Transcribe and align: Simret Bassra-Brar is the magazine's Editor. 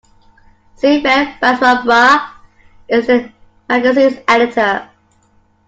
Simret 0.79 1.39
Bassra-Brar 1.39 2.31
is 2.89 3.05
the 3.05 3.31
magazine's 3.69 4.17
Editor. 4.27 4.89